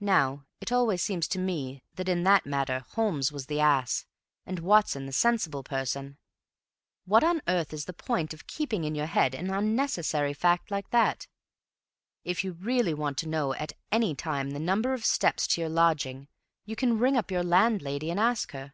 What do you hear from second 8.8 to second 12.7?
in your head an unnecessary fact like that? If you